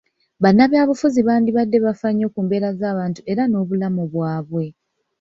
[0.43, 4.65] Bannabyabufuzi baalibadde bafa nnyo ku mbeera z'abantu era n'obulamu bwabwe.